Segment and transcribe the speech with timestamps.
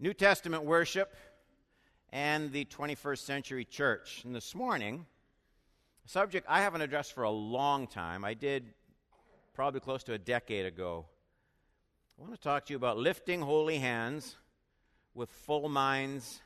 [0.00, 1.12] New Testament worship
[2.12, 4.22] and the 21st century church.
[4.24, 5.06] And this morning,
[6.06, 8.24] a subject I haven't addressed for a long time.
[8.24, 8.64] I did
[9.54, 11.04] probably close to a decade ago.
[12.16, 14.36] I want to talk to you about lifting holy hands
[15.14, 16.42] with full minds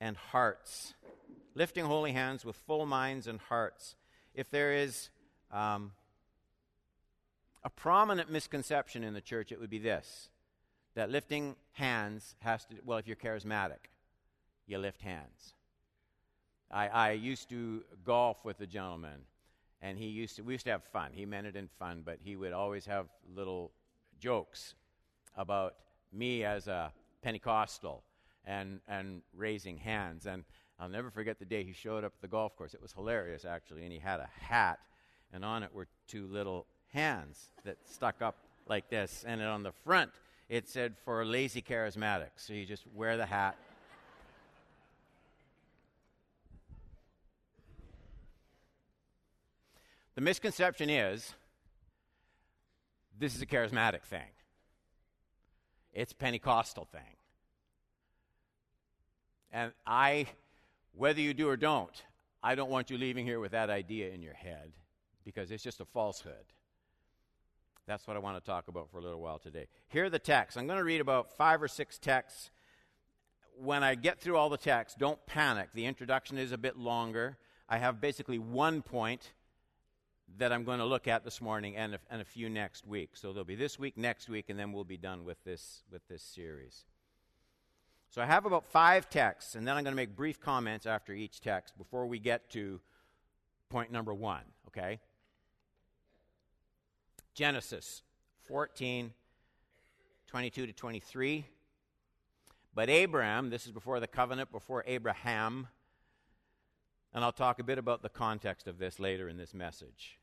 [0.00, 0.94] and hearts.
[1.54, 3.96] Lifting holy hands with full minds and hearts.
[4.34, 5.10] If there is
[5.52, 5.92] um,
[7.62, 10.29] a prominent misconception in the church, it would be this
[10.94, 13.90] that lifting hands has to, well, if you're charismatic,
[14.66, 15.54] you lift hands.
[16.70, 19.22] I, I used to golf with a gentleman,
[19.82, 21.10] and he used to, we used to have fun.
[21.12, 23.72] He meant it in fun, but he would always have little
[24.20, 24.74] jokes
[25.36, 25.74] about
[26.12, 28.02] me as a Pentecostal
[28.44, 30.26] and, and raising hands.
[30.26, 30.44] And
[30.78, 32.74] I'll never forget the day he showed up at the golf course.
[32.74, 34.78] It was hilarious, actually, and he had a hat,
[35.32, 38.36] and on it were two little hands that stuck up
[38.68, 40.10] like this, and on the front
[40.50, 42.38] it said for lazy charismatics.
[42.38, 43.56] So you just wear the hat.
[50.16, 51.32] The misconception is
[53.16, 54.28] this is a charismatic thing.
[55.92, 57.16] It's a Pentecostal thing.
[59.52, 60.26] And I,
[60.92, 62.02] whether you do or don't,
[62.42, 64.72] I don't want you leaving here with that idea in your head
[65.24, 66.44] because it's just a falsehood.
[67.90, 69.66] That's what I want to talk about for a little while today.
[69.88, 70.56] Here are the texts.
[70.56, 72.52] I'm going to read about five or six texts.
[73.58, 75.70] When I get through all the texts, don't panic.
[75.74, 77.36] The introduction is a bit longer.
[77.68, 79.32] I have basically one point
[80.38, 83.10] that I'm going to look at this morning and a, and a few next week.
[83.14, 86.06] So there'll be this week, next week, and then we'll be done with this, with
[86.06, 86.84] this series.
[88.08, 91.12] So I have about five texts, and then I'm going to make brief comments after
[91.12, 92.80] each text before we get to
[93.68, 95.00] point number one, okay?
[97.40, 98.02] Genesis
[98.48, 99.14] 14,
[100.26, 101.46] 22 to 23.
[102.74, 105.68] But Abraham, this is before the covenant, before Abraham,
[107.14, 110.18] and I'll talk a bit about the context of this later in this message.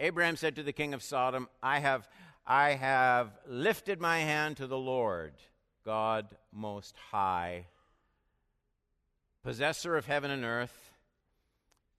[0.00, 2.08] Abraham said to the king of Sodom, I have,
[2.46, 5.34] I have lifted my hand to the Lord,
[5.84, 7.66] God Most High,
[9.42, 10.93] possessor of heaven and earth,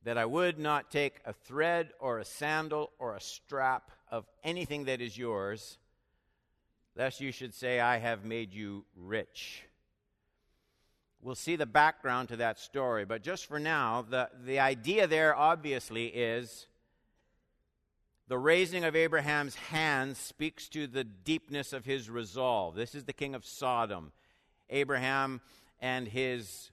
[0.06, 4.86] that I would not take a thread or a sandal or a strap of anything
[4.86, 5.80] that is yours,
[6.96, 9.64] lest you should say, I have made you rich.
[11.22, 15.36] We'll see the background to that story, but just for now, the, the idea there
[15.36, 16.68] obviously is
[18.28, 22.76] the raising of Abraham's hands speaks to the deepness of his resolve.
[22.76, 24.12] This is the king of Sodom.
[24.70, 25.42] Abraham
[25.80, 26.72] and his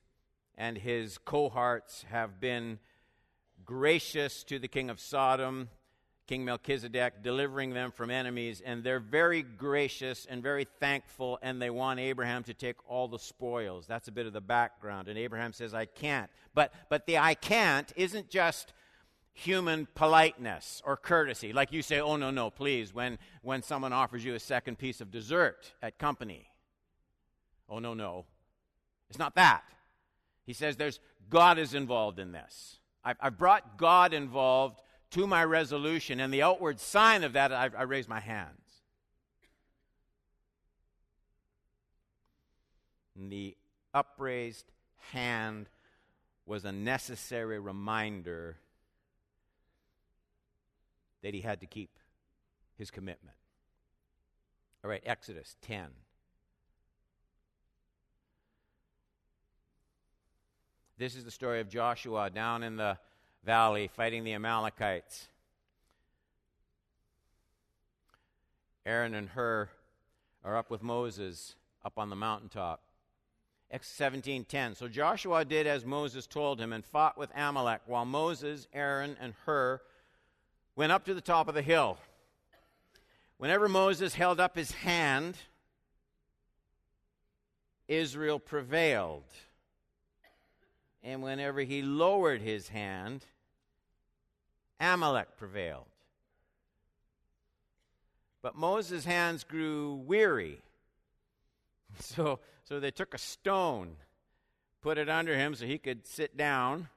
[0.59, 2.79] and his cohorts have been
[3.65, 5.69] gracious to the king of Sodom
[6.33, 11.69] King Melchizedek, delivering them from enemies, and they're very gracious and very thankful, and they
[11.69, 13.87] want Abraham to take all the spoils.
[13.87, 15.09] That's a bit of the background.
[15.09, 16.31] And Abraham says, I can't.
[16.55, 18.73] But, but the I can't isn't just
[19.35, 21.53] human politeness or courtesy.
[21.53, 25.01] Like you say, oh, no, no, please, when, when someone offers you a second piece
[25.01, 26.49] of dessert at company.
[27.69, 28.27] Oh, no, no.
[29.11, 29.65] It's not that.
[30.45, 32.79] He says there's God is involved in this.
[33.05, 34.81] I've, I've brought God involved
[35.13, 38.59] to my resolution, and the outward sign of that, I, I raise my hands.
[43.17, 43.57] And the
[43.93, 44.73] upraised
[45.11, 45.69] hand
[46.47, 48.57] was a necessary reminder
[51.23, 51.91] that he had to keep
[52.77, 53.37] his commitment.
[54.83, 55.87] All right, Exodus 10.
[60.99, 62.99] This is the story of Joshua down in the
[63.45, 65.29] valley fighting the Amalekites.
[68.85, 69.71] Aaron and Hur
[70.45, 71.55] are up with Moses
[71.85, 72.83] up on the mountaintop.
[73.71, 74.75] X 17:10.
[74.75, 79.35] So Joshua did as Moses told him and fought with Amalek, while Moses, Aaron, and
[79.47, 79.81] Hur
[80.77, 81.99] went up to the top of the hill.
[83.39, 85.37] Whenever Moses held up his hand,
[87.89, 89.25] Israel prevailed.
[91.03, 93.27] And whenever he lowered his hand,
[94.79, 95.87] Amalek prevailed.
[98.43, 100.59] But Moses' hands grew weary.
[102.01, 103.97] So, so they took a stone,
[104.81, 106.89] put it under him so he could sit down,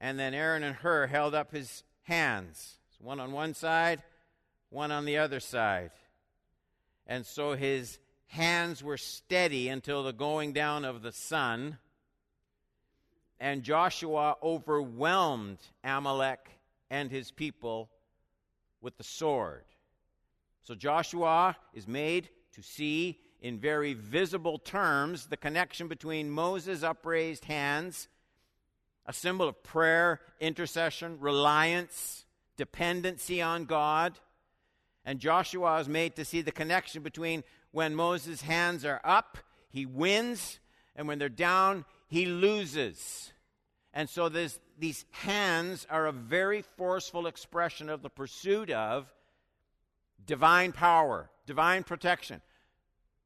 [0.00, 4.02] and then Aaron and Hur held up his hands, one on one side,
[4.70, 5.92] one on the other side.
[7.06, 11.78] And so his hands were steady until the going down of the sun.
[13.44, 16.48] And Joshua overwhelmed Amalek
[16.88, 17.90] and his people
[18.80, 19.64] with the sword.
[20.62, 27.44] So Joshua is made to see in very visible terms the connection between Moses' upraised
[27.44, 28.08] hands,
[29.04, 32.24] a symbol of prayer, intercession, reliance,
[32.56, 34.18] dependency on God.
[35.04, 39.36] And Joshua is made to see the connection between when Moses' hands are up,
[39.68, 40.60] he wins,
[40.96, 43.32] and when they're down, he loses.
[43.94, 49.06] And so these hands are a very forceful expression of the pursuit of
[50.26, 52.42] divine power, divine protection.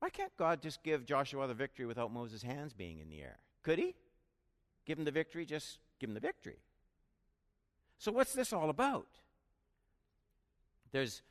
[0.00, 3.38] Why can't God just give Joshua the victory without Moses' hands being in the air?
[3.62, 3.94] Could he?
[4.85, 6.59] Give him the victory, just give him the victory.
[7.97, 9.09] So, what's this all about?
[10.93, 11.23] There's,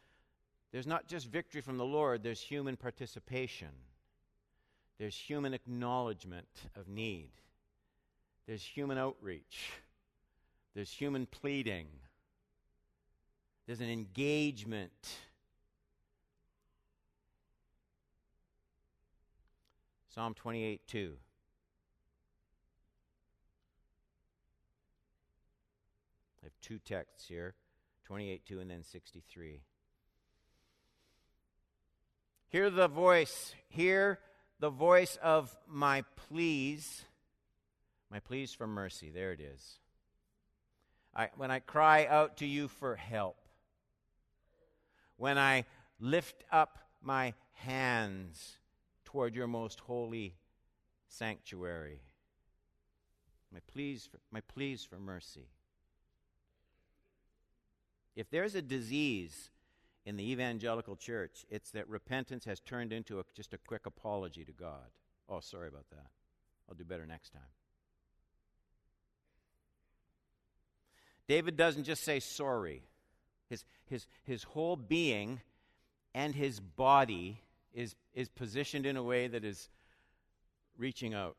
[0.71, 3.69] there's not just victory from the Lord, there's human participation,
[4.97, 7.29] there's human acknowledgement of need,
[8.47, 9.71] there's human outreach,
[10.73, 11.87] there's human pleading,
[13.65, 15.17] there's an engagement
[20.17, 21.13] Psalm 28 2.
[26.41, 27.53] I have two texts here
[28.07, 29.61] 28 2 and then 63.
[32.49, 34.17] Hear the voice, hear
[34.59, 37.05] the voice of my pleas,
[38.11, 39.09] my pleas for mercy.
[39.09, 39.79] There it is.
[41.15, 43.37] I, when I cry out to you for help,
[45.17, 45.65] when I
[45.99, 48.57] lift up my hands
[49.05, 50.35] toward your most holy
[51.07, 52.01] sanctuary.
[53.51, 55.47] My pleas for, my pleas for mercy.
[58.15, 59.49] If there's a disease
[60.05, 64.43] in the evangelical church, it's that repentance has turned into a, just a quick apology
[64.43, 64.89] to God.
[65.29, 66.07] Oh, sorry about that.
[66.67, 67.56] I'll do better next time.
[71.27, 72.83] David doesn't just say sorry.
[73.49, 75.41] His, his, his whole being
[76.13, 77.41] and his body
[77.73, 79.69] is, is positioned in a way that is
[80.77, 81.37] reaching out.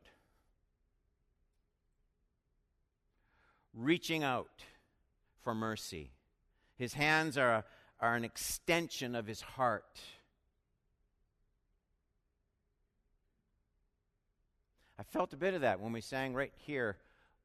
[3.73, 4.63] Reaching out
[5.43, 6.11] for mercy.
[6.75, 7.65] His hands are,
[7.99, 9.99] are an extension of his heart.
[14.99, 16.97] I felt a bit of that when we sang right here,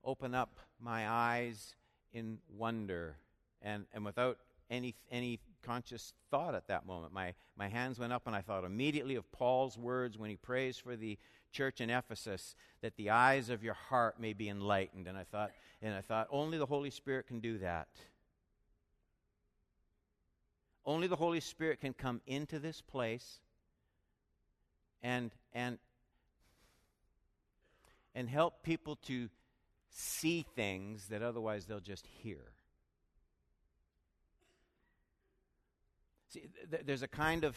[0.04, 1.74] Open Up My Eyes
[2.14, 3.16] in Wonder.
[3.60, 4.38] And, and without
[4.70, 7.12] any, any conscious thought at that moment.
[7.12, 10.78] My, my hands went up, and I thought immediately of Paul's words when he prays
[10.78, 11.18] for the
[11.52, 15.06] church in Ephesus that the eyes of your heart may be enlightened.
[15.06, 15.50] And I thought,
[15.82, 17.88] and I thought, only the Holy Spirit can do that.
[20.86, 23.40] Only the Holy Spirit can come into this place
[25.02, 25.78] and and
[28.14, 29.28] and help people to
[29.96, 32.40] see things that otherwise they'll just hear.
[36.30, 37.56] See, th- there's a kind of,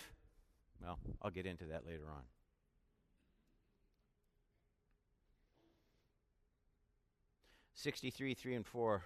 [0.79, 2.21] well, I'll get into that later on.
[7.73, 9.03] Sixty-three, three and four.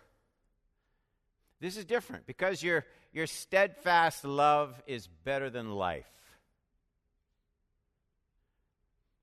[1.62, 6.06] This is different because your your steadfast love is better than life.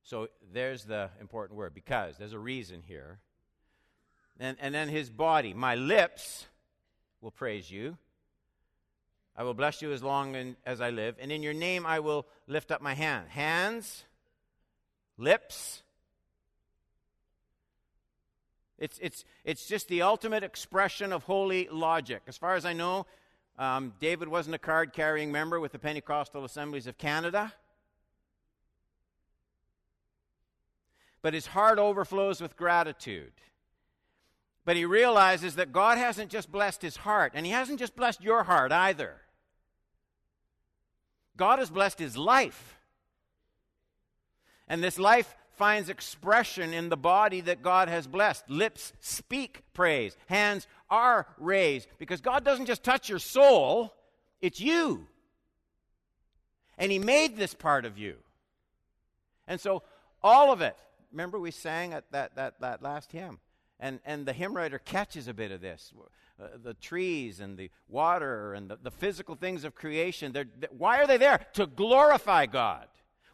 [0.03, 3.21] So there's the important word because there's a reason here.
[4.39, 6.47] And, and then his body, my lips
[7.21, 7.97] will praise you.
[9.37, 12.27] I will bless you as long as I live, and in your name I will
[12.49, 13.29] lift up my hand.
[13.29, 14.05] Hands,
[15.17, 15.83] lips.
[18.79, 22.23] It's, it's, it's just the ultimate expression of holy logic.
[22.27, 23.07] As far as I know,
[23.59, 27.53] um, David wasn't a card carrying member with the Pentecostal Assemblies of Canada.
[31.23, 33.33] But his heart overflows with gratitude.
[34.69, 38.23] But he realizes that God hasn't just blessed his heart, and he hasn't just blessed
[38.23, 39.17] your heart either.
[41.39, 42.79] God has blessed his life.
[44.69, 48.51] And this life finds expression in the body that God has blessed.
[48.51, 53.95] Lips speak praise, hands are raised, because God doesn't just touch your soul,
[54.43, 55.07] it's you.
[56.77, 58.17] And he made this part of you.
[59.47, 59.83] And so
[60.23, 60.77] all of it,
[61.11, 63.39] remember we sang at that, that, that last hymn,
[63.81, 65.93] and, and the hymn writer catches a bit of this.
[66.41, 70.33] Uh, the trees and the water and the, the physical things of creation.
[70.33, 71.47] They're, they're, why are they there?
[71.55, 72.87] To glorify God.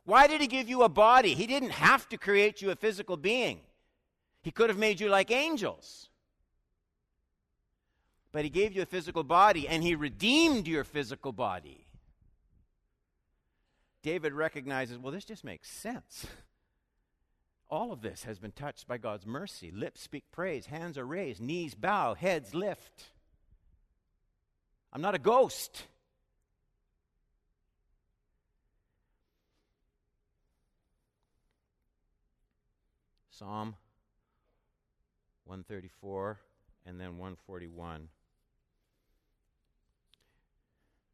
[0.05, 1.35] Why did He give you a body?
[1.35, 3.61] He didn't have to create you a physical being,
[4.43, 6.09] He could have made you like angels.
[8.33, 11.87] But He gave you a physical body and He redeemed your physical body.
[14.03, 16.27] David recognizes, well, this just makes sense.
[17.75, 19.73] All of this has been touched by God's mercy.
[19.73, 23.07] Lips speak praise, hands are raised, knees bow, heads lift.
[24.93, 25.83] I'm not a ghost.
[33.31, 33.75] Psalm
[35.47, 36.39] 134
[36.87, 38.09] and then 141.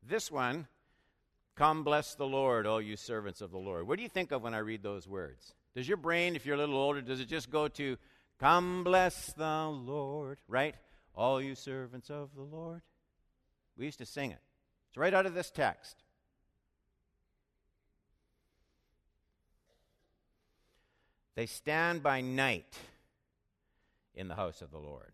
[0.07, 0.67] This one,
[1.57, 3.89] come bless the Lord, all you servants of the Lord.
[3.89, 5.55] What do you think of when I read those words?
[5.75, 7.97] Does your brain, if you're a little older, does it just go to,
[8.39, 10.75] come bless the Lord, right?
[11.15, 12.83] All you servants of the Lord?
[13.77, 14.41] We used to sing it.
[14.89, 16.03] It's right out of this text.
[21.37, 22.77] They stand by night
[24.15, 25.13] in the house of the Lord.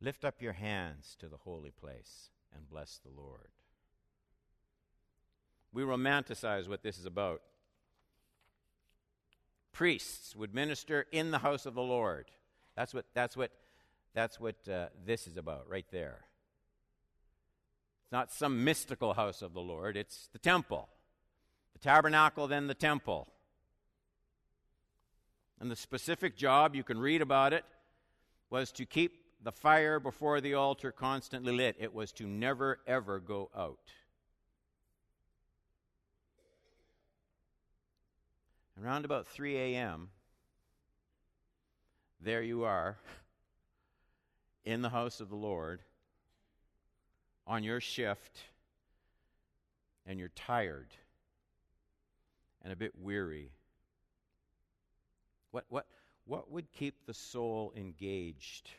[0.00, 3.48] Lift up your hands to the holy place and bless the Lord.
[5.74, 7.42] We romanticize what this is about.
[9.72, 12.26] Priests would minister in the house of the Lord.
[12.76, 13.50] That's what, that's what,
[14.14, 16.26] that's what uh, this is about, right there.
[18.04, 20.88] It's not some mystical house of the Lord, it's the temple.
[21.72, 23.26] The tabernacle, then the temple.
[25.60, 27.64] And the specific job, you can read about it,
[28.48, 31.74] was to keep the fire before the altar constantly lit.
[31.80, 33.78] It was to never, ever go out.
[38.82, 40.08] Around about 3 a.m.,
[42.20, 42.96] there you are
[44.64, 45.80] in the house of the Lord
[47.46, 48.38] on your shift,
[50.06, 50.88] and you're tired
[52.62, 53.50] and a bit weary.
[55.50, 55.86] What, what,
[56.24, 58.70] what would keep the soul engaged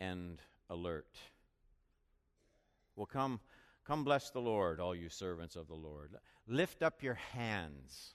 [0.00, 0.40] and
[0.70, 1.18] alert?
[2.96, 3.40] Well, come,
[3.84, 6.14] come bless the Lord, all you servants of the Lord.
[6.46, 8.14] Lift up your hands.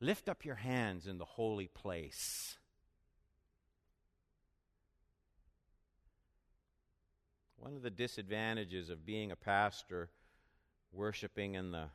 [0.00, 2.56] Lift up your hands in the holy place.
[7.56, 10.10] One of the disadvantages of being a pastor,
[10.92, 11.86] worshiping in the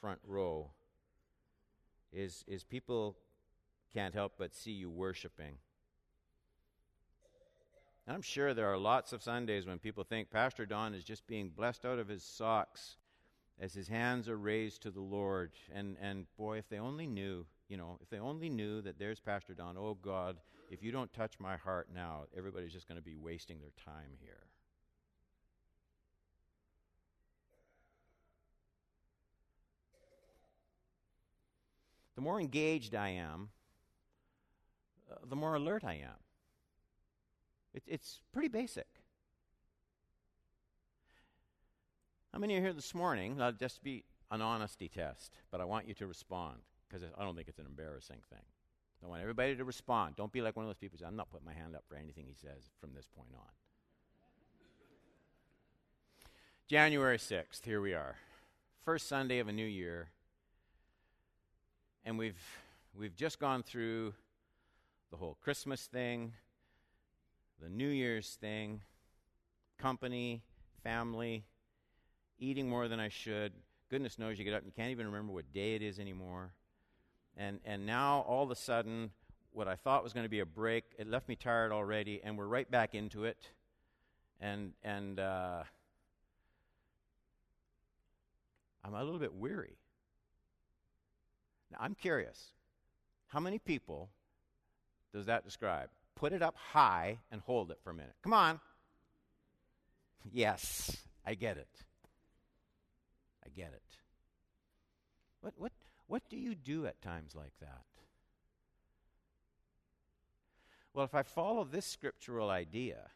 [0.00, 0.70] front row,
[2.12, 3.16] is, is people
[3.92, 5.56] can't help but see you worshiping.
[8.06, 11.50] I'm sure there are lots of Sundays when people think Pastor Don is just being
[11.50, 12.96] blessed out of his socks
[13.60, 15.52] as his hands are raised to the Lord.
[15.72, 19.20] And, and boy, if they only knew, you know, if they only knew that there's
[19.20, 20.38] Pastor Don, oh God,
[20.70, 24.16] if you don't touch my heart now, everybody's just going to be wasting their time
[24.18, 24.46] here.
[32.14, 33.50] The more engaged I am,
[35.10, 36.18] uh, the more alert I am.
[37.72, 38.86] It, it's pretty basic.
[42.32, 43.38] How many are here this morning?
[43.38, 46.58] Now, just be an honesty test, but I want you to respond
[46.88, 48.44] because I don't think it's an embarrassing thing.
[49.04, 50.14] I want everybody to respond.
[50.14, 51.96] Don't be like one of those people who I'm not putting my hand up for
[51.96, 53.48] anything he says from this point on.
[56.68, 58.16] January 6th, here we are.
[58.84, 60.10] First Sunday of a new year.
[62.04, 62.40] And we've,
[62.96, 64.14] we've just gone through
[65.10, 66.34] the whole Christmas thing,
[67.60, 68.82] the New Year's thing,
[69.78, 70.42] company,
[70.84, 71.44] family,
[72.40, 73.52] eating more than I should.
[73.90, 76.52] Goodness knows you get up and you can't even remember what day it is anymore.
[77.36, 79.10] And, and now, all of a sudden,
[79.52, 82.36] what I thought was going to be a break, it left me tired already, and
[82.36, 83.50] we're right back into it.
[84.40, 85.62] And, and uh,
[88.84, 89.76] I'm a little bit weary.
[91.70, 92.52] Now, I'm curious.
[93.28, 94.08] How many people
[95.12, 95.88] does that describe?
[96.14, 98.14] Put it up high and hold it for a minute.
[98.22, 98.60] Come on.
[100.32, 101.68] Yes, I get it.
[103.60, 103.82] Get it.
[105.42, 105.72] What, what,
[106.06, 107.82] what do you do at times like that?
[110.94, 113.10] Well, if I follow this scriptural idea,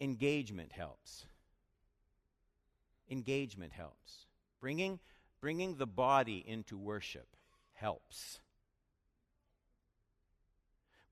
[0.00, 1.26] engagement helps.
[3.08, 4.26] Engagement helps.
[4.60, 4.98] Bringing,
[5.40, 7.28] bringing the body into worship
[7.74, 8.40] helps.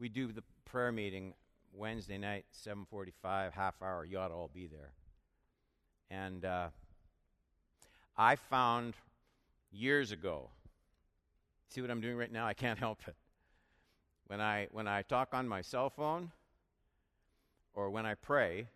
[0.01, 1.35] We do the prayer meeting
[1.73, 4.05] Wednesday night, 7:45, half hour.
[4.05, 4.91] You ought to all be there.
[6.11, 6.69] And uh,
[8.17, 8.95] I found
[9.73, 10.51] years ago.
[11.69, 12.47] See what I'm doing right now?
[12.47, 13.15] I can't help it.
[14.27, 16.31] When I when I talk on my cell phone
[17.75, 18.67] or when I pray,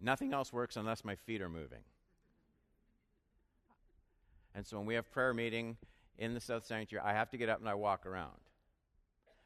[0.00, 1.82] nothing else works unless my feet are moving.
[4.54, 5.76] And so when we have prayer meeting
[6.18, 8.40] in the South Sanctuary, I have to get up and I walk around.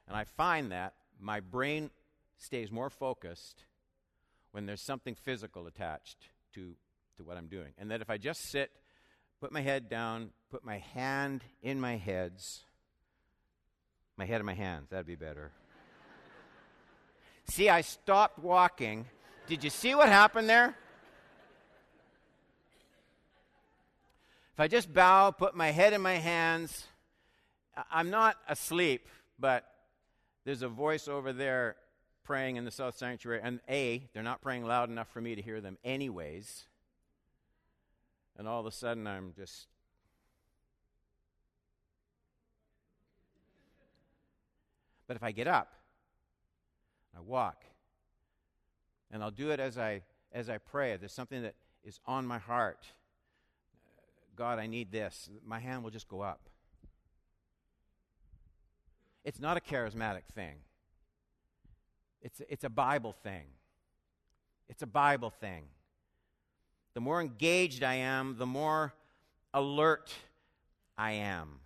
[0.06, 1.90] And I find that my brain
[2.38, 3.64] stays more focused
[4.52, 6.74] when there's something physical attached to,
[7.16, 7.72] to what I'm doing.
[7.78, 8.70] And that if I just sit,
[9.40, 12.64] put my head down, put my hand in my heads,
[14.16, 15.52] my head in my hands, that'd be better.
[17.48, 19.06] see, I stopped walking.
[19.46, 20.76] Did you see what happened there?
[24.60, 26.86] if I just bow, put my head in my hands,
[27.90, 29.64] I'm not asleep, but
[30.44, 31.76] there's a voice over there
[32.30, 35.42] praying in the South Sanctuary, and A, they're not praying loud enough for me to
[35.42, 36.62] hear them, anyways.
[38.38, 39.66] And all of a sudden, I'm just.
[45.08, 45.72] But if I get up,
[47.16, 47.64] I walk,
[49.10, 50.96] and I'll do it as I as I pray.
[50.98, 52.86] There's something that is on my heart.
[54.36, 55.28] God, I need this.
[55.44, 56.48] My hand will just go up.
[59.24, 60.58] It's not a charismatic thing.
[62.22, 63.44] It's, it's a Bible thing.
[64.68, 65.64] It's a Bible thing.
[66.94, 68.94] The more engaged I am, the more
[69.54, 70.12] alert
[70.96, 71.60] I am.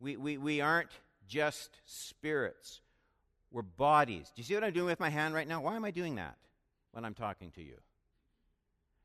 [0.00, 0.90] We, we, we aren't
[1.26, 2.80] just spirits,
[3.50, 4.30] we're bodies.
[4.34, 5.60] Do you see what I'm doing with my hand right now?
[5.60, 6.36] Why am I doing that
[6.92, 7.76] when I'm talking to you?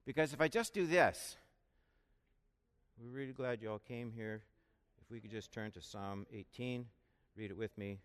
[0.05, 1.37] Because if I just do this,
[2.99, 4.41] we're really glad you all came here.
[5.01, 6.85] If we could just turn to Psalm 18,
[7.35, 7.99] read it with me.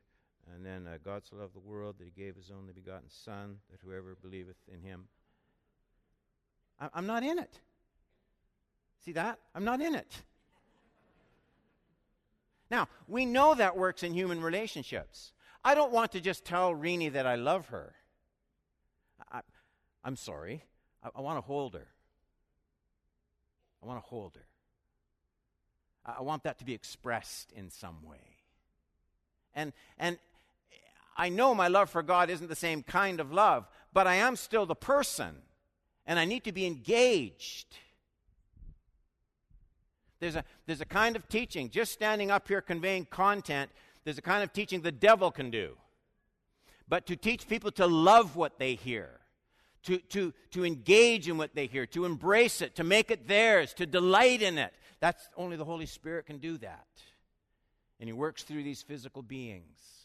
[0.55, 3.59] And then uh, God so loved the world that he gave his only begotten Son,
[3.71, 5.09] that whoever believeth in him.
[6.81, 7.61] I- I'm not in it.
[9.05, 9.39] See that?
[9.55, 10.23] I'm not in it.
[12.71, 15.33] Now, we know that works in human relationships.
[15.65, 17.95] I don't want to just tell Renee that I love her.
[19.31, 19.41] I,
[20.05, 20.65] am sorry.
[21.03, 21.89] I, I want to hold her.
[23.83, 24.47] I want to hold her.
[26.05, 28.37] I, I want that to be expressed in some way.
[29.55, 30.19] And, and
[31.17, 34.37] I know my love for God isn't the same kind of love, but I am
[34.37, 35.37] still the person,
[36.07, 37.77] and I need to be engaged.
[40.21, 43.71] There's a, there's a kind of teaching, just standing up here conveying content,
[44.05, 45.77] there's a kind of teaching the devil can do.
[46.89, 49.11] But to teach people to love what they hear,
[49.85, 53.75] to, to, to engage in what they hear, to embrace it, to make it theirs,
[53.75, 56.87] to delight in it, that's only the Holy Spirit can do that.
[57.99, 59.96] And He works through these physical beings.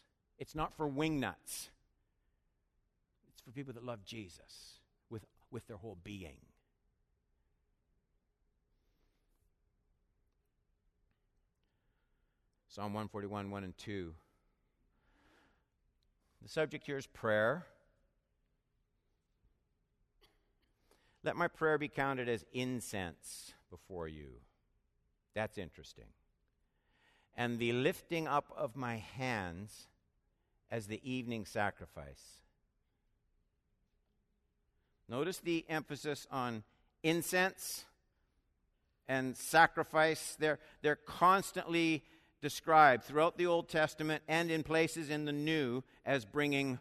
[0.41, 1.69] It's not for wingnuts,
[3.29, 6.39] it's for people that love Jesus with, with their whole being.
[12.67, 14.13] Psalm 141, 1 and 2.
[16.41, 17.67] The subject here is prayer.
[21.23, 24.29] Let my prayer be counted as incense before you.
[25.35, 26.05] That's interesting.
[27.37, 29.87] And the lifting up of my hands
[30.71, 32.41] as the evening sacrifice.
[35.09, 36.63] Notice the emphasis on
[37.03, 37.83] incense
[39.09, 40.37] and sacrifice.
[40.39, 42.03] They're, they're constantly
[42.41, 46.79] described throughout the Old Testament and in places in the New as bringing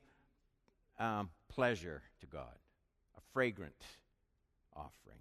[1.01, 2.55] um, pleasure to God,
[3.17, 3.75] a fragrant
[4.77, 5.19] offering.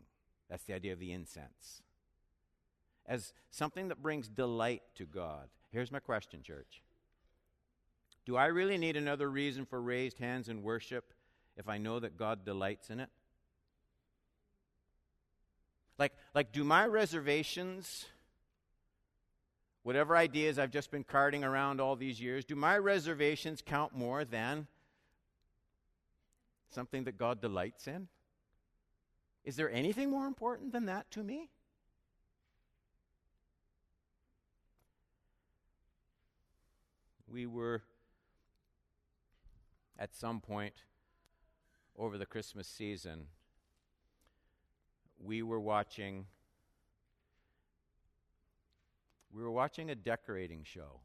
[0.49, 1.81] That's the idea of the incense.
[3.07, 5.49] As something that brings delight to God.
[5.71, 6.83] Here's my question, church
[8.29, 11.15] do I really need another reason for raised hands in worship
[11.57, 13.09] if I know that God delights in it?
[15.97, 18.05] Like, like do my reservations,
[19.81, 24.23] whatever ideas I've just been carting around all these years, do my reservations count more
[24.23, 24.67] than
[26.69, 28.09] something that God delights in?
[29.43, 31.49] Is there anything more important than that to me?
[37.27, 37.81] We were
[39.99, 40.73] at some point
[41.97, 43.25] over the Christmas season,
[45.21, 46.25] we were watching
[49.31, 51.01] we were watching a decorating show.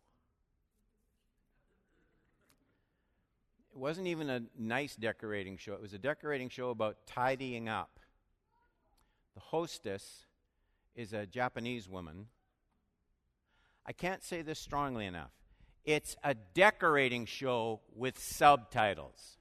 [3.74, 5.74] It wasn't even a nice decorating show.
[5.74, 7.98] It was a decorating show about tidying up.
[9.34, 10.24] The hostess
[10.94, 12.28] is a Japanese woman.
[13.84, 15.32] I can't say this strongly enough.
[15.84, 19.36] It's a decorating show with subtitles.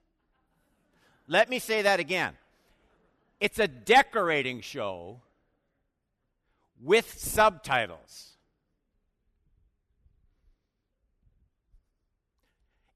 [1.28, 2.34] Let me say that again.
[3.40, 5.22] It's a decorating show
[6.82, 8.38] with subtitles.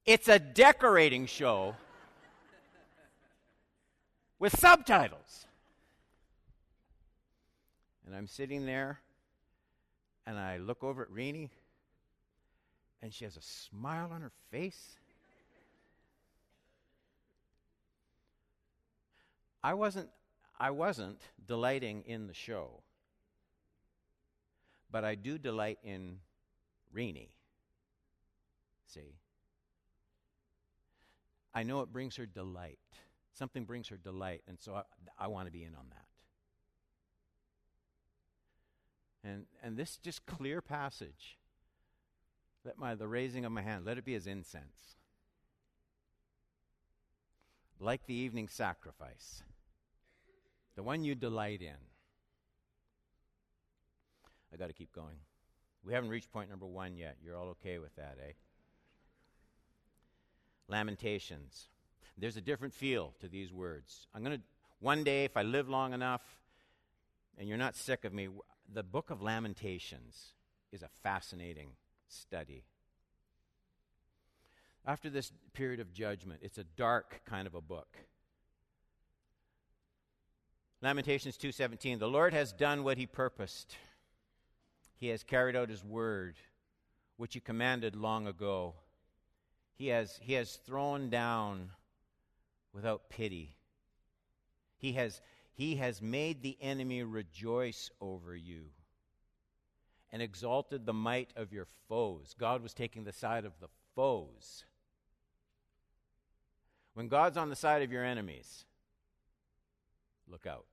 [0.04, 1.74] It's a decorating show
[4.38, 5.46] with subtitles.
[8.06, 9.00] And I'm sitting there
[10.26, 11.50] and I look over at Renee
[13.02, 14.96] and she has a smile on her face.
[19.62, 20.08] I wasn't
[20.58, 22.82] I wasn't delighting in the show.
[24.90, 26.18] But I do delight in
[26.92, 27.30] Renee.
[28.86, 29.16] See?
[31.54, 32.78] I know it brings her delight.
[33.32, 34.82] Something brings her delight, and so I,
[35.18, 36.06] I want to be in on that.
[39.28, 41.38] And, and this just clear passage.
[42.64, 44.96] Let my the raising of my hand, let it be as incense.
[47.80, 49.42] Like the evening sacrifice.
[50.74, 51.76] The one you delight in.
[54.52, 55.16] I got to keep going.
[55.84, 57.16] We haven't reached point number one yet.
[57.24, 58.32] You're all okay with that, eh?
[60.68, 61.68] Lamentations.
[62.16, 64.06] There's a different feel to these words.
[64.14, 64.42] I'm going to,
[64.80, 66.22] one day, if I live long enough,
[67.38, 68.28] and you're not sick of me,
[68.72, 70.34] the book of Lamentations
[70.72, 71.70] is a fascinating
[72.08, 72.64] study.
[74.86, 77.98] After this period of judgment, it's a dark kind of a book.
[80.80, 83.76] Lamentations 2:17 The Lord has done what he purposed.
[84.96, 86.36] He has carried out his word
[87.18, 88.74] which he commanded long ago.
[89.74, 91.70] He has he has thrown down
[92.72, 93.56] without pity.
[94.78, 95.20] He has
[95.52, 98.70] he has made the enemy rejoice over you
[100.12, 102.34] and exalted the might of your foes.
[102.38, 104.64] God was taking the side of the foes.
[106.94, 108.64] When God's on the side of your enemies,
[110.28, 110.64] look out.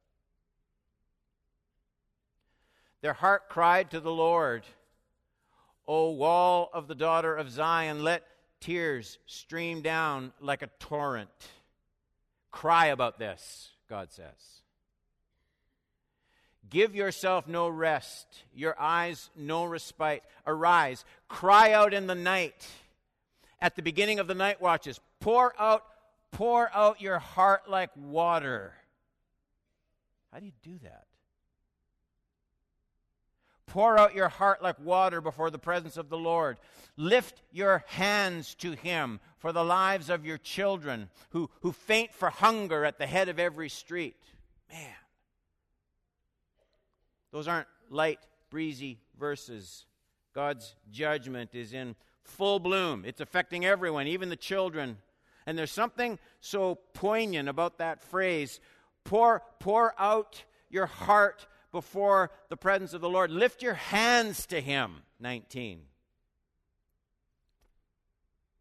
[3.01, 4.63] Their heart cried to the Lord,
[5.87, 8.23] O wall of the daughter of Zion, let
[8.59, 11.29] tears stream down like a torrent.
[12.49, 14.63] Cry about this, God says.
[16.69, 20.23] Give yourself no rest, your eyes no respite.
[20.47, 22.67] Arise, cry out in the night.
[23.61, 25.83] At the beginning of the night watches, pour out,
[26.31, 28.73] pour out your heart like water.
[30.31, 31.05] How do you do that?
[33.67, 36.57] Pour out your heart like water before the presence of the Lord.
[36.97, 42.29] Lift your hands to Him for the lives of your children who, who faint for
[42.29, 44.15] hunger at the head of every street.
[44.71, 44.93] Man.
[47.35, 48.19] Those aren't light,
[48.49, 49.87] breezy verses.
[50.33, 53.03] God's judgment is in full bloom.
[53.05, 54.99] It's affecting everyone, even the children.
[55.45, 58.61] And there's something so poignant about that phrase
[59.03, 63.31] pour, pour out your heart before the presence of the Lord.
[63.31, 65.01] Lift your hands to Him.
[65.19, 65.81] 19.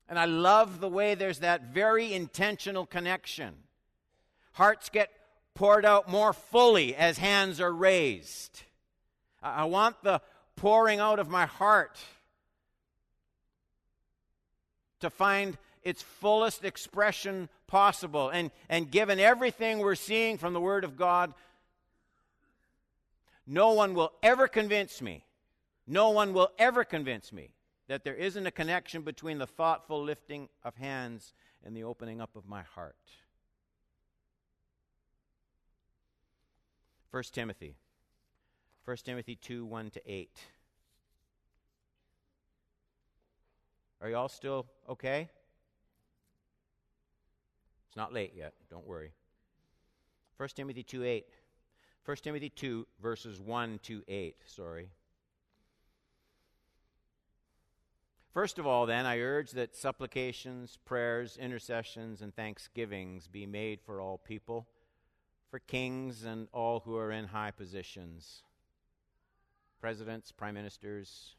[0.09, 3.55] And I love the way there's that very intentional connection.
[4.55, 5.11] Hearts get
[5.55, 8.62] poured out more fully as hands are raised.
[9.43, 10.21] I want the
[10.57, 11.99] pouring out of my heart
[15.01, 18.31] to find its fullest expression possible.
[18.31, 21.35] And, and given everything we're seeing from the Word of God,
[23.47, 25.25] no one will ever convince me,
[25.87, 27.51] no one will ever convince me
[27.88, 32.35] that there isn't a connection between the thoughtful lifting of hands and the opening up
[32.35, 32.97] of my heart.
[37.14, 37.77] 1 Timothy.
[38.87, 40.31] 1 Timothy 2 1 to 8.
[44.00, 45.29] Are you all still okay?
[47.87, 48.55] It's not late yet.
[48.68, 49.12] Don't worry.
[50.38, 51.27] 1 Timothy 2 8.
[52.05, 54.35] 1 Timothy 2, verses 1 to 8.
[54.46, 54.88] Sorry.
[58.33, 64.00] First of all, then, I urge that supplications, prayers, intercessions, and thanksgivings be made for
[64.00, 64.66] all people
[65.55, 68.43] for kings and all who are in high positions,
[69.81, 71.37] presidents, prime ministers,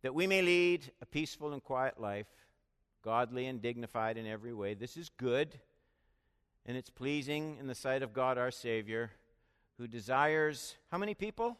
[0.00, 2.28] that we may lead a peaceful and quiet life,
[3.02, 4.72] godly and dignified in every way.
[4.72, 5.60] This is good,
[6.64, 9.10] and it's pleasing in the sight of God our Savior,
[9.76, 11.58] who desires how many people?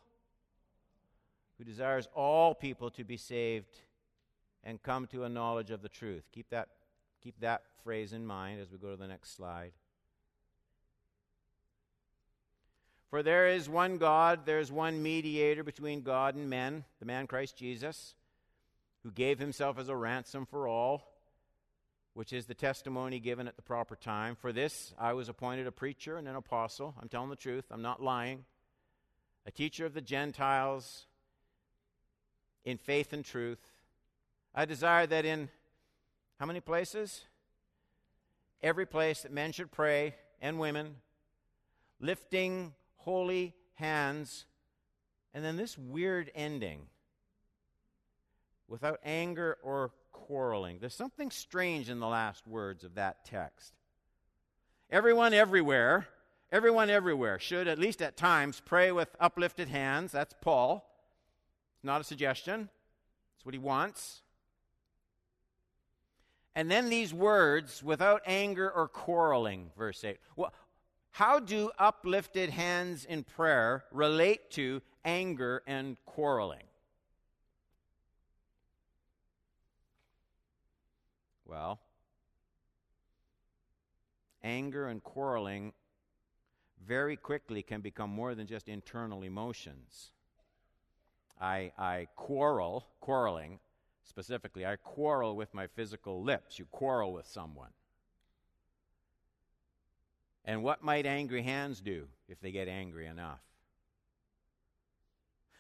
[1.59, 3.83] Who desires all people to be saved
[4.65, 6.25] and come to a knowledge of the truth.
[6.33, 6.69] Keep that
[7.27, 9.73] Keep that phrase in mind as we go to the next slide.
[13.11, 17.27] For there is one God, there is one mediator between God and men, the man
[17.27, 18.15] Christ Jesus,
[19.03, 21.03] who gave himself as a ransom for all,
[22.15, 24.37] which is the testimony given at the proper time.
[24.37, 26.95] For this I was appointed a preacher and an apostle.
[27.03, 28.45] I'm telling the truth, I'm not lying.
[29.47, 31.07] A teacher of the Gentiles
[32.65, 33.73] in faith and truth.
[34.55, 35.49] I desire that in
[36.39, 37.25] how many places?
[38.63, 40.97] Every place that men should pray and women,
[42.01, 44.47] lifting holy hands,
[45.33, 46.89] and then this weird ending
[48.69, 50.79] without anger or quarreling.
[50.81, 53.73] There's something strange in the last words of that text.
[54.91, 56.09] Everyone everywhere,
[56.51, 60.13] everyone everywhere should, at least at times, pray with uplifted hands.
[60.13, 60.89] That's Paul.
[61.77, 62.69] It's not a suggestion,
[63.37, 64.23] it's what he wants.
[66.57, 70.19] And then these words, without anger or quarreling, verse 8.
[70.37, 70.55] Well,
[71.11, 76.65] How do uplifted hands in prayer relate to anger and quarreling?
[81.45, 81.79] Well,
[84.43, 85.75] anger and quarreling
[86.87, 90.11] very quickly can become more than just internal emotions.
[91.41, 93.61] I, I quarrel, quarreling
[94.07, 96.59] specifically, I quarrel with my physical lips.
[96.59, 97.71] You quarrel with someone.
[100.45, 103.41] And what might angry hands do if they get angry enough?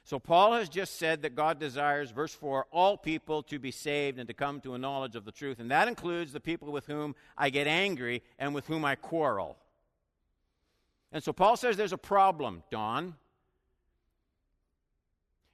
[0.04, 4.20] So, Paul has just said that God desires, verse 4, all people to be saved
[4.20, 5.58] and to come to a knowledge of the truth.
[5.58, 9.56] And that includes the people with whom I get angry and with whom I quarrel.
[11.10, 13.16] And so, Paul says there's a problem, Don.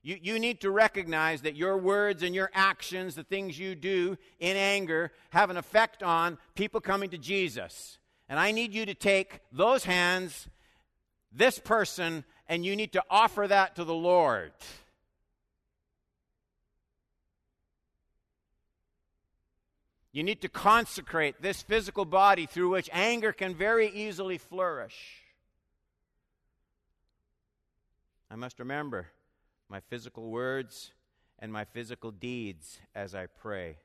[0.03, 4.19] You, you need to recognize that your words and your actions, the things you do
[4.41, 7.99] in anger, have an effect on people coming to Jesus.
[8.29, 10.49] And I need you to take those hands,
[11.33, 14.53] this person, and you need to offer that to the Lord.
[20.11, 25.23] You need to consecrate this physical body through which anger can very easily flourish.
[28.31, 29.07] I must remember
[29.73, 30.93] my physical words
[31.39, 33.79] and my physical deeds as I pray.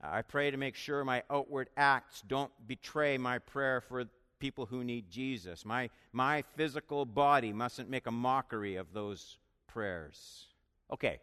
[0.00, 4.04] I pray to make sure my outward acts don't betray my prayer for
[4.38, 5.64] people who need Jesus.
[5.64, 10.46] My, my physical body mustn't make a mockery of those prayers.
[10.92, 11.18] Okay,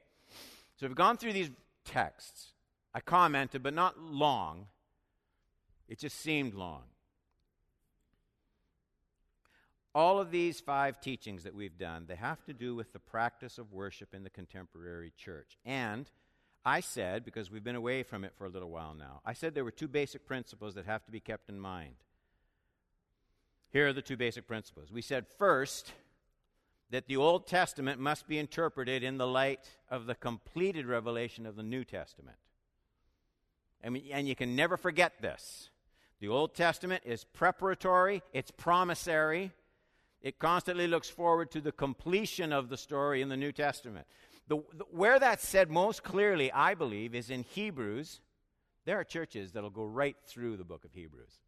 [0.76, 1.52] so we've gone through these
[1.86, 2.48] texts.
[2.94, 4.66] I commented, but not long.
[5.88, 6.84] It just seemed long.
[9.94, 13.58] All of these five teachings that we've done, they have to do with the practice
[13.58, 15.58] of worship in the contemporary church.
[15.66, 16.10] And
[16.64, 19.54] I said, because we've been away from it for a little while now, I said
[19.54, 21.96] there were two basic principles that have to be kept in mind.
[23.72, 24.92] Here are the two basic principles.
[24.92, 25.92] We said first
[26.90, 31.56] that the Old Testament must be interpreted in the light of the completed revelation of
[31.56, 32.38] the New Testament.
[33.82, 35.70] And, and you can never forget this.
[36.20, 39.52] The Old Testament is preparatory, it's promissory,
[40.22, 44.06] it constantly looks forward to the completion of the story in the New Testament.
[44.48, 48.22] The, the, where that's said most clearly, I believe, is in Hebrews.
[48.86, 51.40] There are churches that'll go right through the book of Hebrews.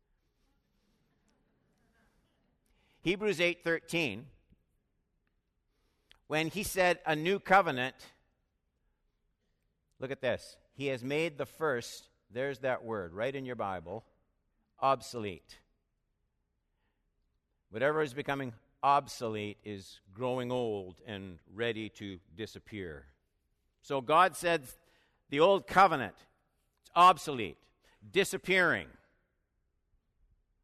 [3.02, 4.24] Hebrews 8:13
[6.28, 7.96] when he said a new covenant
[10.04, 10.58] Look at this.
[10.76, 14.04] He has made the first, there's that word right in your Bible,
[14.82, 15.60] obsolete.
[17.70, 18.52] Whatever is becoming
[18.84, 23.06] obsolete is growing old and ready to disappear.
[23.82, 24.64] So God said
[25.30, 26.16] the old covenant,
[26.82, 27.58] it's obsolete,
[28.12, 28.88] disappearing.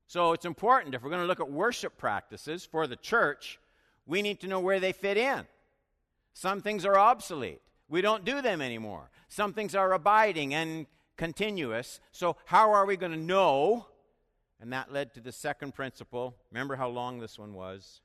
[0.08, 3.60] So it's important if we're going to look at worship practices for the church,
[4.06, 5.46] we need to know where they fit in.
[6.34, 7.62] Some things are obsolete.
[7.90, 9.10] We don't do them anymore.
[9.28, 12.00] Some things are abiding and continuous.
[12.12, 13.88] So, how are we going to know?
[14.62, 16.36] And that led to the second principle.
[16.52, 18.02] Remember how long this one was?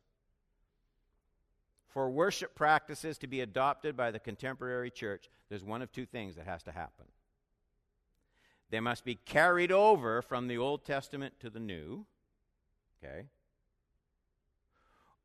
[1.94, 6.35] For worship practices to be adopted by the contemporary church, there's one of two things
[6.35, 7.07] that has to happen.
[8.70, 12.04] They must be carried over from the Old Testament to the New,
[12.98, 13.26] okay?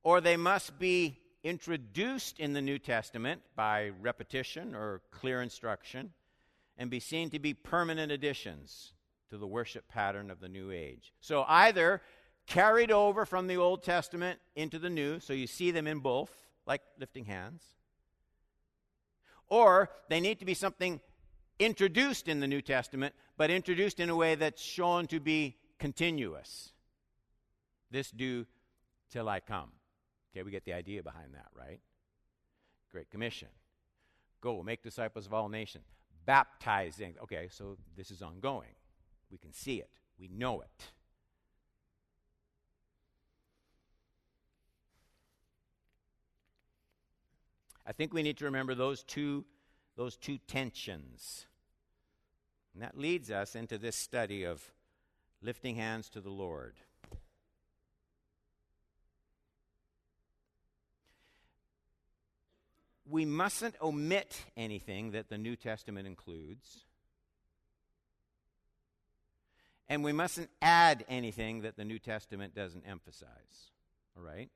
[0.04, 6.14] Or they must be introduced in the New Testament by repetition or clear instruction
[6.78, 8.94] and be seen to be permanent additions
[9.32, 11.14] to the worship pattern of the New Age.
[11.20, 12.04] So either
[12.46, 16.32] carried over from the Old Testament into the New, so you see them in both,
[16.70, 17.64] like lifting hands,
[19.48, 21.02] or they need to be something
[21.58, 26.72] introduced in the New Testament, but introduced in a way that's shown to be continuous.
[27.90, 28.46] This do
[29.10, 29.72] till I come.
[30.32, 31.80] Okay, we get the idea behind that, right?
[32.92, 33.48] Great Commission.
[34.40, 35.86] Go, make disciples of all nations.
[36.26, 37.16] Baptizing.
[37.24, 38.76] Okay, so this is ongoing.
[39.32, 40.92] We can see it, we know it.
[47.90, 49.44] I think we need to remember those two,
[49.98, 51.48] those two tensions.
[52.74, 54.72] And that leads us into this study of
[55.42, 56.76] lifting hands to the Lord.
[63.10, 66.86] we mustn't omit anything that the New Testament includes.
[69.88, 73.72] And we mustn't add anything that the New Testament doesn't emphasize.
[74.16, 74.50] All right?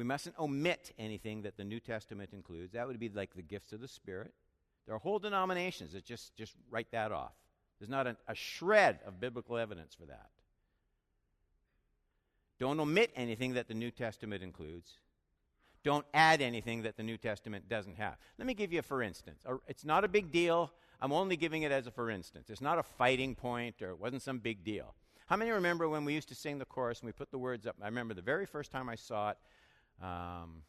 [0.00, 2.72] We mustn't omit anything that the New Testament includes.
[2.72, 4.32] That would be like the gifts of the Spirit.
[4.86, 7.34] There are whole denominations that just, just write that off.
[7.78, 10.30] There's not a, a shred of biblical evidence for that.
[12.58, 14.92] Don't omit anything that the New Testament includes.
[15.84, 18.16] Don't add anything that the New Testament doesn't have.
[18.38, 19.42] Let me give you a for instance.
[19.68, 20.72] It's not a big deal.
[21.02, 22.48] I'm only giving it as a for instance.
[22.48, 24.94] It's not a fighting point or it wasn't some big deal.
[25.26, 27.66] How many remember when we used to sing the chorus and we put the words
[27.66, 27.76] up?
[27.82, 29.36] I remember the very first time I saw it.
[30.02, 30.62] Um,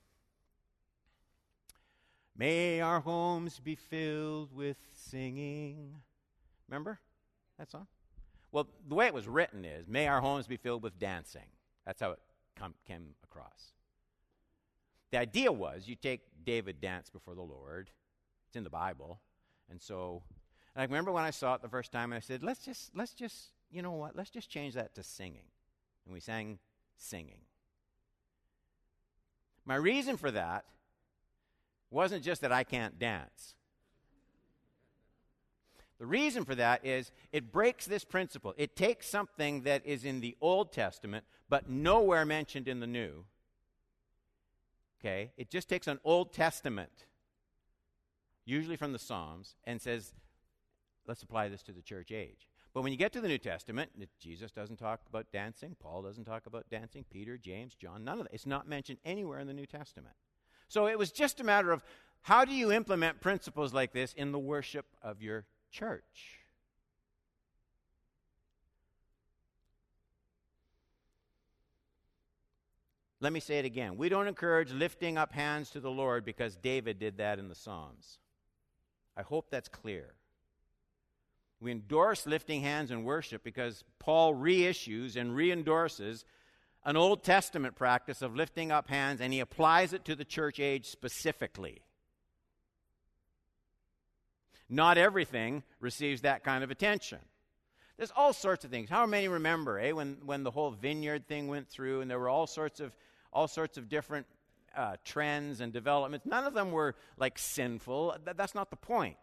[2.36, 5.96] May our homes be filled with singing.
[6.68, 7.00] Remember
[7.60, 7.88] that song?
[8.52, 11.50] Well, the way it was written is, May our homes be filled with dancing.
[11.86, 12.20] That's how it
[12.58, 13.74] com- came across.
[15.12, 17.92] The idea was you take David dance before the Lord.
[18.48, 19.20] It's in the Bible.
[19.70, 20.24] And so
[20.76, 22.96] and I remember when I saw it the first time and I said, let's just
[22.96, 25.48] let's just you know what, let's just change that to singing.
[26.06, 26.60] And we sang
[26.98, 27.42] singing.
[29.66, 30.66] My reason for that
[31.90, 33.56] wasn't just that I can't dance.
[36.00, 38.56] The reason for that is it breaks this principle.
[38.58, 43.26] It takes something that is in the Old Testament, but nowhere mentioned in the New.
[45.00, 45.32] Okay?
[45.38, 47.06] It just takes an Old Testament,
[48.46, 50.14] usually from the Psalms, and says,
[51.08, 52.51] let's apply this to the church age.
[52.74, 56.24] But when you get to the New Testament, Jesus doesn't talk about dancing, Paul doesn't
[56.24, 58.34] talk about dancing, Peter, James, John, none of that.
[58.34, 60.16] It's not mentioned anywhere in the New Testament.
[60.70, 61.84] So it was just a matter of
[62.22, 66.38] how do you implement principles like this in the worship of your church.
[73.20, 73.98] Let me say it again.
[73.98, 77.56] We don't encourage lifting up hands to the Lord because David did that in the
[77.56, 78.18] Psalms.
[79.16, 80.16] I hope that's clear.
[81.62, 86.26] We endorse lifting hands in worship because Paul reissues and re endorses
[86.84, 90.60] an Old Testament practice of lifting up hands and he applies it to the church
[90.60, 91.84] age specifically.
[94.68, 97.20] Not everything receives that kind of attention.
[97.98, 98.90] There's all sorts of things.
[98.90, 102.30] How many remember, eh, when, when the whole vineyard thing went through and there were
[102.30, 102.92] all sorts of,
[103.32, 104.26] all sorts of different
[104.76, 106.26] uh, trends and developments?
[106.26, 108.16] None of them were like sinful.
[108.26, 109.18] Th- that's not the point.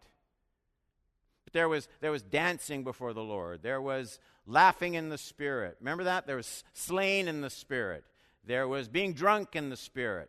[1.48, 3.62] But there was, there was dancing before the Lord.
[3.62, 5.78] There was laughing in the Spirit.
[5.80, 6.26] Remember that?
[6.26, 8.04] There was slain in the Spirit.
[8.44, 10.28] There was being drunk in the Spirit.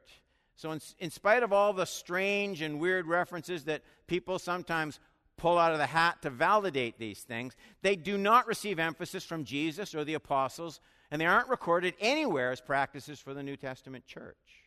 [0.55, 5.01] So, in, in spite of all the strange and weird references that people sometimes
[5.35, 7.57] pull out of the hat to validate these things.
[7.81, 10.79] They do not receive emphasis from Jesus or the apostles,
[11.11, 14.58] and they aren't recorded anywhere as practices for the New Testament church.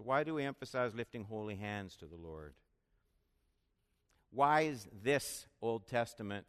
[0.00, 2.54] So, why do we emphasize lifting holy hands to the Lord?
[4.30, 6.46] Why is this Old Testament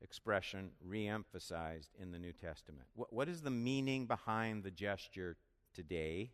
[0.00, 2.86] expression re emphasized in the New Testament?
[2.94, 5.36] What, what is the meaning behind the gesture
[5.74, 6.30] today?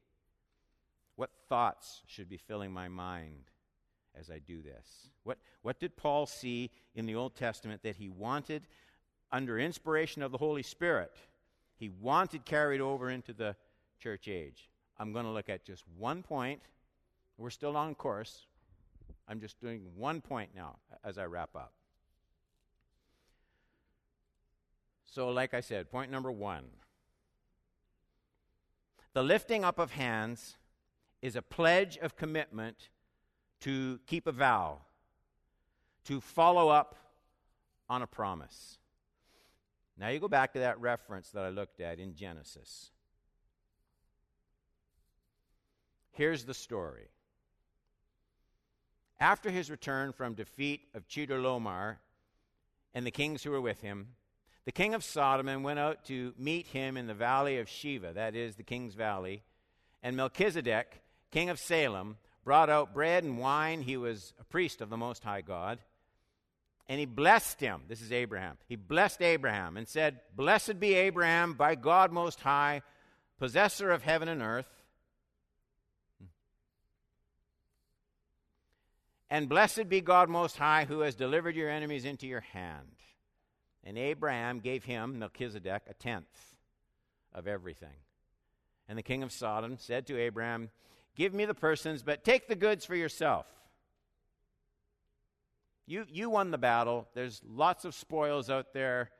[1.15, 3.45] What thoughts should be filling my mind
[4.15, 5.09] as I do this?
[5.25, 8.67] What, what did Paul see in the Old Testament that he wanted
[9.33, 11.17] under inspiration of the Holy Spirit?
[11.79, 13.57] He wanted carried over into the
[13.99, 14.69] church age.
[14.99, 16.63] I'm going to look at just one point.
[17.39, 18.47] We're still on course.
[19.29, 21.73] I'm just doing one point now as I wrap up.
[25.05, 26.65] So, like I said, point number one
[29.15, 30.59] the lifting up of hands
[31.23, 32.91] is a pledge of commitment
[33.61, 34.83] to keep a vow,
[36.05, 36.97] to follow up
[37.89, 38.77] on a promise.
[39.97, 42.91] Now you go back to that reference that I looked at in Genesis.
[46.17, 47.09] Here's the story.
[49.21, 51.97] After his return from defeat of Chedorlaomer
[52.95, 54.09] and the kings who were with him,
[54.65, 58.35] the king of Sodom went out to meet him in the valley of Shaveh, that
[58.35, 59.43] is the king's valley,
[60.03, 63.83] and Melchizedek, king of Salem, brought out bread and wine.
[63.83, 65.81] He was a priest of the Most High God.
[66.89, 67.83] And he blessed him.
[67.89, 68.57] This is Abraham.
[68.69, 72.81] He blessed Abraham and said, Blessed be Abraham by God Most High,
[73.39, 74.76] possessor of heaven and earth.
[79.29, 82.97] And blessed be God Most High, who has delivered your enemies into your hand.
[83.83, 86.57] And Abraham gave him, Melchizedek, a tenth
[87.33, 87.89] of everything.
[88.89, 90.71] And the king of Sodom said to Abraham,
[91.17, 93.47] Give me the persons, but take the goods for yourself.
[95.87, 97.09] You, you won the battle.
[97.15, 99.11] There's lots of spoils out there.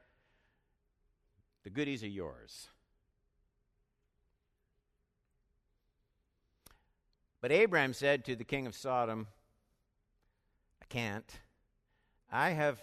[1.65, 2.69] The goodies are yours.
[7.41, 9.29] But Abraham said to the king of Sodom,
[10.89, 11.31] can't.
[12.31, 12.81] I have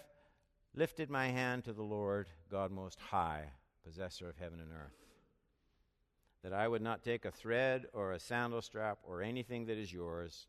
[0.74, 3.44] lifted my hand to the Lord, God Most High,
[3.84, 5.04] possessor of heaven and earth
[6.44, 9.90] that I would not take a thread or a sandal strap or anything that is
[9.90, 10.46] yours,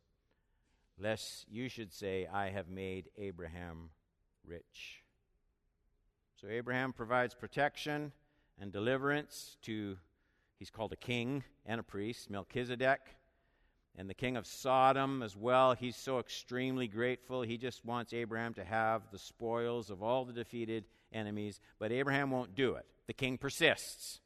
[0.98, 3.88] lest you should say, I have made Abraham
[4.46, 5.02] rich.
[6.38, 8.12] So Abraham provides protection
[8.60, 9.96] and deliverance to,
[10.58, 13.00] he's called a king and a priest, Melchizedek.
[13.98, 15.74] And the king of Sodom as well.
[15.74, 17.42] He's so extremely grateful.
[17.42, 21.60] He just wants Abraham to have the spoils of all the defeated enemies.
[21.78, 22.84] But Abraham won't do it.
[23.06, 24.20] The king persists.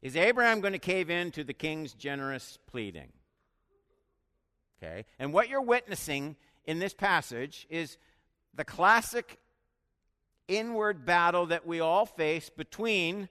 [0.00, 3.12] Is Abraham going to cave in to the king's generous pleading?
[4.82, 5.04] Okay.
[5.18, 7.98] And what you're witnessing in this passage is
[8.54, 9.38] the classic
[10.48, 13.28] inward battle that we all face between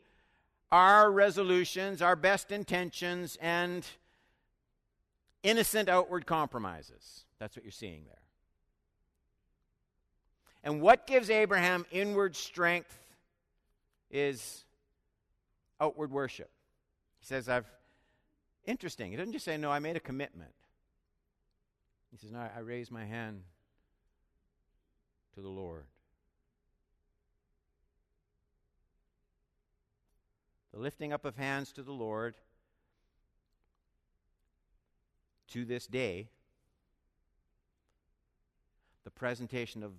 [0.72, 3.86] our resolutions, our best intentions, and
[5.44, 7.26] innocent outward compromises.
[7.40, 8.22] That's what you're seeing there.
[10.64, 12.98] And what gives Abraham inward strength
[14.12, 14.66] is
[15.80, 16.50] outward worship.
[17.20, 17.66] He says, I've,
[18.66, 19.12] interesting.
[19.12, 20.52] He doesn't just say, No, I made a commitment.
[22.12, 23.44] He says, No, I raised my hand
[25.36, 25.86] to the Lord.
[30.74, 32.36] The lifting up of hands to the Lord
[35.50, 36.30] to this day,
[39.04, 39.94] the presentation of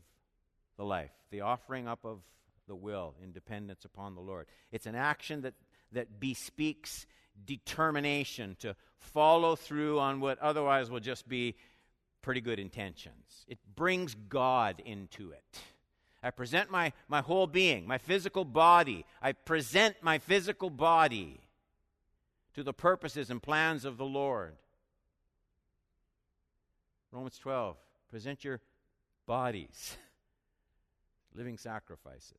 [0.76, 2.20] the life, the offering up of
[2.68, 4.46] the will in dependence upon the Lord.
[4.72, 5.54] It's an action that,
[5.92, 7.06] that bespeaks
[7.44, 11.56] determination to follow through on what otherwise will just be
[12.22, 13.44] pretty good intentions.
[13.48, 15.58] It brings God into it.
[16.22, 19.06] I present my, my whole being, my physical body.
[19.22, 21.40] I present my physical body
[22.54, 24.56] to the purposes and plans of the Lord.
[27.12, 27.76] Romans 12,
[28.08, 28.60] present your
[29.26, 29.96] bodies,
[31.34, 32.36] living sacrifices.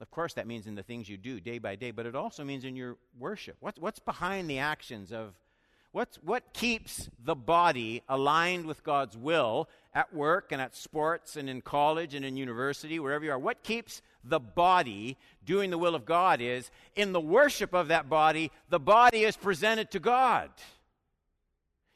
[0.00, 2.44] Of course, that means in the things you do day by day, but it also
[2.44, 3.56] means in your worship.
[3.60, 5.34] What's, what's behind the actions of
[5.94, 11.48] What's, what keeps the body aligned with God's will at work and at sports and
[11.48, 13.38] in college and in university, wherever you are?
[13.38, 18.08] What keeps the body doing the will of God is in the worship of that
[18.08, 20.50] body, the body is presented to God.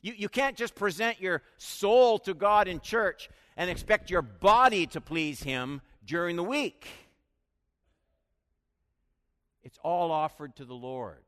[0.01, 4.87] You, you can't just present your soul to God in church and expect your body
[4.89, 6.87] to please Him during the week.
[9.63, 11.25] It's all offered to the Lord.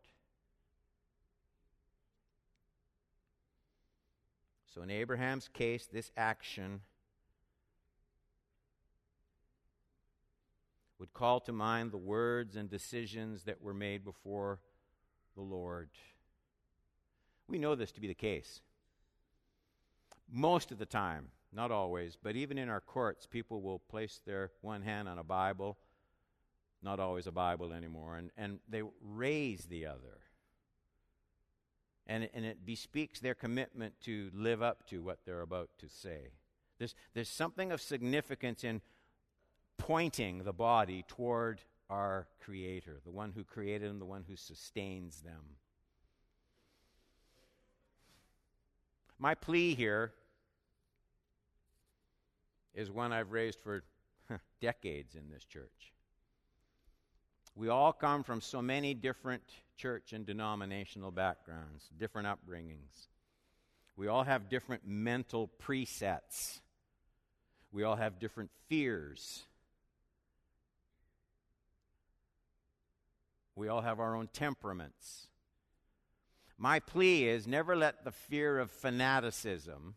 [4.73, 6.81] So, in Abraham's case, this action
[11.01, 14.61] would call to mind the words and decisions that were made before
[15.35, 15.89] the Lord.
[17.51, 18.63] We know this to be the case.
[20.33, 24.53] Most of the time, not always, but even in our courts, people will place their
[24.61, 25.77] one hand on a Bible,
[26.83, 30.21] not always a Bible anymore, and, and they raise the other
[32.11, 36.33] and, and it bespeaks their commitment to live up to what they're about to say.
[36.79, 38.81] There's, there's something of significance in
[39.79, 45.21] pointing the body toward our Creator, the one who created them, the one who sustains
[45.21, 45.57] them.
[49.23, 50.13] My plea here
[52.75, 53.85] is one I've raised for
[54.63, 55.93] decades in this church.
[57.55, 59.43] We all come from so many different
[59.77, 63.09] church and denominational backgrounds, different upbringings.
[63.95, 66.61] We all have different mental presets.
[67.73, 69.45] We all have different fears.
[73.55, 75.27] We all have our own temperaments.
[76.63, 79.95] My plea is never let the fear of fanaticism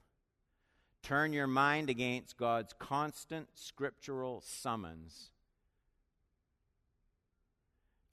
[1.02, 5.32] turn your mind against God's constant scriptural summons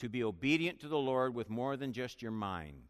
[0.01, 2.89] to be obedient to the Lord with more than just your mind.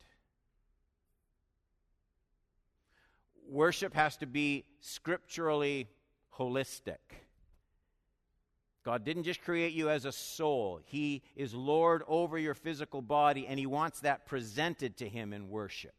[3.46, 5.88] Worship has to be scripturally
[6.38, 7.26] holistic.
[8.84, 13.46] God didn't just create you as a soul, He is Lord over your physical body,
[13.46, 15.94] and He wants that presented to Him in worship.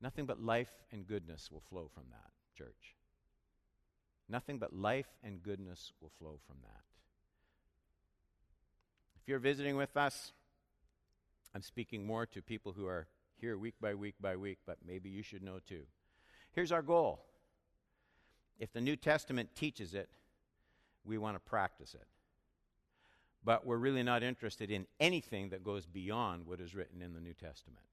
[0.00, 2.94] Nothing but life and goodness will flow from that, church.
[4.28, 6.82] Nothing but life and goodness will flow from that.
[9.20, 10.32] If you're visiting with us,
[11.54, 13.06] I'm speaking more to people who are
[13.40, 15.82] here week by week by week, but maybe you should know too.
[16.52, 17.20] Here's our goal
[18.58, 20.08] if the New Testament teaches it,
[21.04, 22.06] we want to practice it.
[23.44, 27.20] But we're really not interested in anything that goes beyond what is written in the
[27.20, 27.84] New Testament.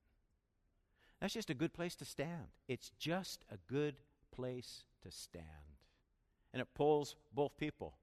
[1.19, 2.47] That's just a good place to stand.
[2.67, 3.95] It's just a good
[4.31, 5.73] place to stand
[6.53, 7.95] and it pulls both people.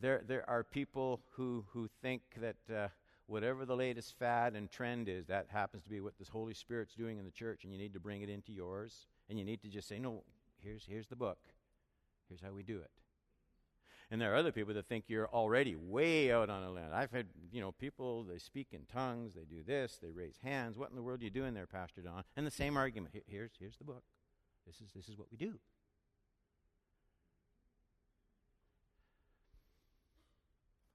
[0.00, 2.88] There, there are people who, who think that uh,
[3.26, 6.94] whatever the latest fad and trend is, that happens to be what the Holy Spirit's
[6.94, 9.06] doing in the church, and you need to bring it into yours.
[9.30, 10.24] And you need to just say, no,
[10.58, 11.38] here's, here's the book.
[12.28, 12.90] Here's how we do it.
[14.10, 16.88] And there are other people that think you're already way out on a limb.
[16.92, 20.76] I've had, you know, people, they speak in tongues, they do this, they raise hands.
[20.76, 22.24] What in the world are you doing there, Pastor Don?
[22.36, 23.14] And the same argument.
[23.28, 24.02] Here's, here's the book.
[24.66, 25.60] This is, this is what we do.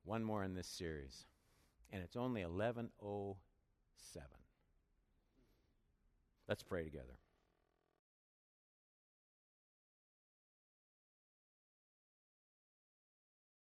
[0.04, 1.26] One more in this series,
[1.92, 4.28] and it's only 1107.
[6.48, 7.18] Let's pray together.